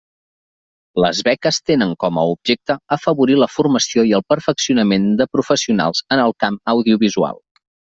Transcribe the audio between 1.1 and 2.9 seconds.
beques tenen com a objecte